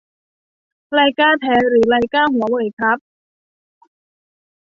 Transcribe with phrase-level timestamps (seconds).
[0.93, 2.97] ไลก้าแท้หรือไลก้าหัวเว่ยครับ